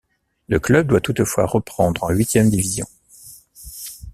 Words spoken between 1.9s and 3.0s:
en huitième division.